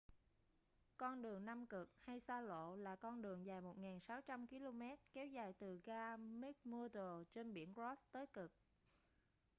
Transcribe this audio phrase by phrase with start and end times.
[0.97, 4.81] con đường nam cực hay xa lộ là con đường dài 1600 km
[5.13, 8.51] kéo dài từ ga mcmurdo trên biển ross tới cực